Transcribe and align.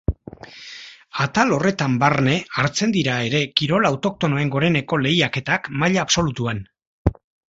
Atal 1.25 1.51
horretan 1.57 1.97
barne 2.03 2.31
hartzen 2.61 2.95
dira 2.95 3.17
ere 3.27 3.41
kirol 3.61 3.89
autoktonoen 3.89 4.49
goreneko 4.55 4.99
lehiaketak 5.03 5.69
maila 5.83 6.03
absolutuan. 6.05 6.63